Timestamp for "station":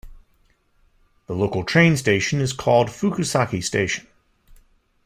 1.95-2.41, 3.63-4.07